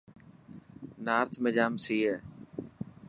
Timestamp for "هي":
2.07-2.15